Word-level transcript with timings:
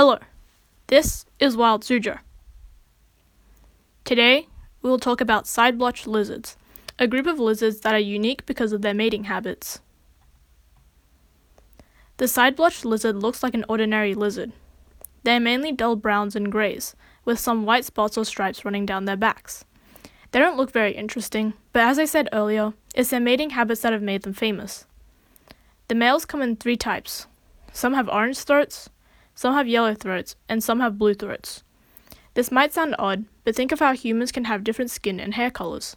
Hello, 0.00 0.18
this 0.86 1.26
is 1.38 1.58
Wild 1.58 1.82
Suzhou. 1.84 2.20
Today, 4.02 4.48
we 4.80 4.88
will 4.88 4.98
talk 4.98 5.20
about 5.20 5.46
side 5.46 5.76
blotched 5.76 6.06
lizards, 6.06 6.56
a 6.98 7.06
group 7.06 7.26
of 7.26 7.38
lizards 7.38 7.80
that 7.80 7.92
are 7.92 7.98
unique 7.98 8.46
because 8.46 8.72
of 8.72 8.80
their 8.80 8.94
mating 8.94 9.24
habits. 9.24 9.80
The 12.16 12.28
side 12.28 12.56
blotched 12.56 12.86
lizard 12.86 13.16
looks 13.16 13.42
like 13.42 13.52
an 13.52 13.66
ordinary 13.68 14.14
lizard. 14.14 14.52
They 15.24 15.36
are 15.36 15.38
mainly 15.38 15.70
dull 15.70 15.96
browns 15.96 16.34
and 16.34 16.50
greys, 16.50 16.96
with 17.26 17.38
some 17.38 17.66
white 17.66 17.84
spots 17.84 18.16
or 18.16 18.24
stripes 18.24 18.64
running 18.64 18.86
down 18.86 19.04
their 19.04 19.18
backs. 19.18 19.66
They 20.30 20.38
don't 20.38 20.56
look 20.56 20.70
very 20.70 20.92
interesting, 20.92 21.52
but 21.74 21.82
as 21.82 21.98
I 21.98 22.06
said 22.06 22.30
earlier, 22.32 22.72
it's 22.94 23.10
their 23.10 23.20
mating 23.20 23.50
habits 23.50 23.82
that 23.82 23.92
have 23.92 24.00
made 24.00 24.22
them 24.22 24.32
famous. 24.32 24.86
The 25.88 25.94
males 25.94 26.24
come 26.24 26.40
in 26.40 26.56
three 26.56 26.78
types. 26.78 27.26
Some 27.74 27.92
have 27.92 28.08
orange 28.08 28.38
throats, 28.38 28.88
some 29.40 29.54
have 29.54 29.66
yellow 29.66 29.94
throats, 29.94 30.36
and 30.50 30.62
some 30.62 30.80
have 30.80 30.98
blue 30.98 31.14
throats. 31.14 31.64
This 32.34 32.52
might 32.52 32.74
sound 32.74 32.94
odd, 32.98 33.24
but 33.42 33.56
think 33.56 33.72
of 33.72 33.78
how 33.78 33.94
humans 33.94 34.32
can 34.32 34.44
have 34.44 34.62
different 34.62 34.90
skin 34.90 35.18
and 35.18 35.32
hair 35.32 35.50
colors. 35.50 35.96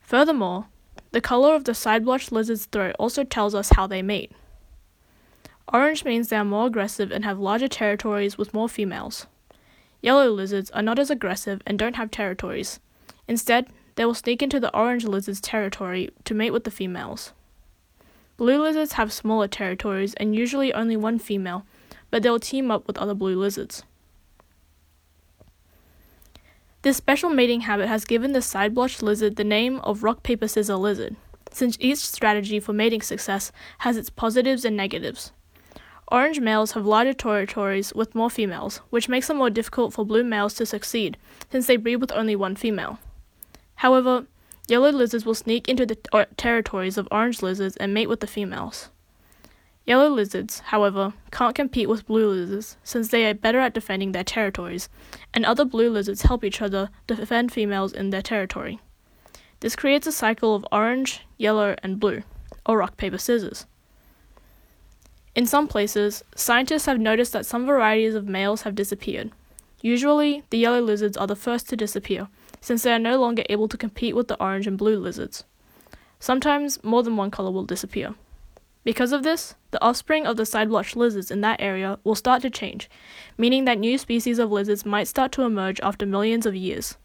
Furthermore, 0.00 0.66
the 1.12 1.20
color 1.20 1.54
of 1.54 1.62
the 1.62 1.74
side 1.74 2.04
blotched 2.04 2.32
lizard's 2.32 2.64
throat 2.64 2.96
also 2.98 3.22
tells 3.22 3.54
us 3.54 3.70
how 3.76 3.86
they 3.86 4.02
mate. 4.02 4.32
Orange 5.72 6.04
means 6.04 6.26
they 6.26 6.34
are 6.34 6.44
more 6.44 6.66
aggressive 6.66 7.12
and 7.12 7.24
have 7.24 7.38
larger 7.38 7.68
territories 7.68 8.36
with 8.36 8.52
more 8.52 8.68
females. 8.68 9.28
Yellow 10.00 10.28
lizards 10.28 10.72
are 10.72 10.82
not 10.82 10.98
as 10.98 11.08
aggressive 11.08 11.62
and 11.68 11.78
don't 11.78 11.94
have 11.94 12.10
territories. 12.10 12.80
Instead, 13.28 13.68
they 13.94 14.04
will 14.04 14.12
sneak 14.12 14.42
into 14.42 14.58
the 14.58 14.76
orange 14.76 15.04
lizard's 15.04 15.40
territory 15.40 16.10
to 16.24 16.34
mate 16.34 16.50
with 16.50 16.64
the 16.64 16.72
females. 16.72 17.32
Blue 18.36 18.60
lizards 18.60 18.94
have 18.94 19.12
smaller 19.12 19.46
territories 19.46 20.14
and 20.14 20.34
usually 20.34 20.74
only 20.74 20.96
one 20.96 21.20
female, 21.20 21.64
but 22.12 22.22
they'll 22.22 22.38
team 22.38 22.70
up 22.70 22.86
with 22.86 22.96
other 22.98 23.14
blue 23.14 23.36
lizards. 23.36 23.82
This 26.82 26.96
special 26.96 27.30
mating 27.30 27.62
habit 27.62 27.88
has 27.88 28.04
given 28.04 28.32
the 28.32 28.42
side 28.42 28.74
blotched 28.74 29.02
lizard 29.02 29.34
the 29.34 29.42
name 29.42 29.80
of 29.80 30.04
rock 30.04 30.22
paper 30.22 30.46
scissors 30.46 30.78
lizard, 30.78 31.16
since 31.50 31.76
each 31.80 31.98
strategy 31.98 32.60
for 32.60 32.72
mating 32.72 33.02
success 33.02 33.50
has 33.78 33.96
its 33.96 34.10
positives 34.10 34.64
and 34.64 34.76
negatives. 34.76 35.32
Orange 36.12 36.38
males 36.38 36.72
have 36.72 36.86
larger 36.86 37.14
territories 37.14 37.92
with 37.94 38.14
more 38.14 38.30
females, 38.30 38.82
which 38.90 39.08
makes 39.08 39.28
it 39.28 39.34
more 39.34 39.50
difficult 39.50 39.92
for 39.92 40.04
blue 40.04 40.22
males 40.22 40.54
to 40.54 40.66
succeed, 40.66 41.16
since 41.50 41.66
they 41.66 41.76
breed 41.76 41.96
with 41.96 42.12
only 42.12 42.36
one 42.36 42.54
female. 42.54 42.98
However, 43.76 44.26
Yellow 44.68 44.90
lizards 44.90 45.26
will 45.26 45.34
sneak 45.34 45.68
into 45.68 45.84
the 45.84 45.96
ter- 45.96 46.26
territories 46.36 46.96
of 46.96 47.08
orange 47.10 47.42
lizards 47.42 47.76
and 47.76 47.92
mate 47.92 48.08
with 48.08 48.20
the 48.20 48.26
females. 48.26 48.90
Yellow 49.84 50.08
lizards, 50.08 50.60
however, 50.60 51.12
can't 51.32 51.56
compete 51.56 51.88
with 51.88 52.06
blue 52.06 52.28
lizards 52.28 52.76
since 52.84 53.08
they 53.08 53.28
are 53.28 53.34
better 53.34 53.58
at 53.58 53.74
defending 53.74 54.12
their 54.12 54.22
territories, 54.22 54.88
and 55.34 55.44
other 55.44 55.64
blue 55.64 55.90
lizards 55.90 56.22
help 56.22 56.44
each 56.44 56.62
other 56.62 56.88
defend 57.08 57.50
females 57.52 57.92
in 57.92 58.10
their 58.10 58.22
territory. 58.22 58.78
This 59.58 59.74
creates 59.74 60.06
a 60.06 60.12
cycle 60.12 60.54
of 60.54 60.66
orange, 60.70 61.22
yellow, 61.36 61.74
and 61.82 61.98
blue, 61.98 62.22
or 62.64 62.78
rock, 62.78 62.96
paper, 62.96 63.18
scissors. 63.18 63.66
In 65.34 65.46
some 65.46 65.66
places, 65.66 66.22
scientists 66.36 66.86
have 66.86 67.00
noticed 67.00 67.32
that 67.32 67.46
some 67.46 67.66
varieties 67.66 68.14
of 68.14 68.28
males 68.28 68.62
have 68.62 68.74
disappeared. 68.74 69.32
Usually, 69.80 70.44
the 70.50 70.58
yellow 70.58 70.80
lizards 70.80 71.16
are 71.16 71.26
the 71.26 71.34
first 71.34 71.68
to 71.70 71.76
disappear, 71.76 72.28
since 72.60 72.82
they 72.82 72.92
are 72.92 72.98
no 72.98 73.18
longer 73.18 73.42
able 73.48 73.66
to 73.66 73.76
compete 73.76 74.14
with 74.14 74.28
the 74.28 74.40
orange 74.40 74.68
and 74.68 74.78
blue 74.78 74.96
lizards. 74.96 75.42
Sometimes 76.20 76.82
more 76.84 77.02
than 77.02 77.16
one 77.16 77.32
color 77.32 77.50
will 77.50 77.64
disappear. 77.64 78.14
Because 78.84 79.12
of 79.12 79.22
this, 79.22 79.54
the 79.70 79.82
offspring 79.82 80.26
of 80.26 80.36
the 80.36 80.46
side 80.46 80.68
blotched 80.68 80.96
lizards 80.96 81.30
in 81.30 81.40
that 81.42 81.60
area 81.60 81.98
will 82.02 82.14
start 82.14 82.42
to 82.42 82.50
change, 82.50 82.90
meaning 83.38 83.64
that 83.64 83.78
new 83.78 83.96
species 83.96 84.38
of 84.38 84.50
lizards 84.50 84.84
might 84.84 85.08
start 85.08 85.30
to 85.32 85.42
emerge 85.42 85.80
after 85.80 86.04
millions 86.04 86.46
of 86.46 86.56
years. 86.56 86.96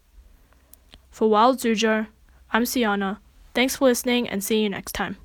For 1.10 1.30
Wild 1.30 1.58
Suzhou, 1.58 2.08
I'm 2.52 2.64
Siana. 2.64 3.18
Thanks 3.54 3.76
for 3.76 3.84
listening 3.86 4.28
and 4.28 4.42
see 4.42 4.62
you 4.62 4.68
next 4.68 4.92
time. 4.92 5.16